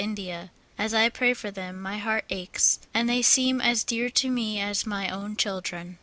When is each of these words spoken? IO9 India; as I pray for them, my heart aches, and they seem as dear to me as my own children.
IO9 0.01 0.05
India; 0.05 0.49
as 0.79 0.95
I 0.95 1.09
pray 1.09 1.31
for 1.35 1.51
them, 1.51 1.79
my 1.79 1.99
heart 1.99 2.25
aches, 2.31 2.79
and 2.91 3.07
they 3.07 3.21
seem 3.21 3.61
as 3.61 3.83
dear 3.83 4.09
to 4.09 4.31
me 4.31 4.59
as 4.59 4.83
my 4.87 5.07
own 5.07 5.35
children. 5.35 5.99